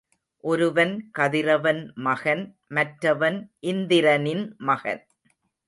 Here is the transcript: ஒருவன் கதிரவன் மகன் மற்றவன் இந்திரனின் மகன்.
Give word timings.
ஒருவன் 0.43 0.93
கதிரவன் 1.11 1.81
மகன் 1.99 2.43
மற்றவன் 2.69 3.39
இந்திரனின் 3.61 4.45
மகன். 4.57 5.03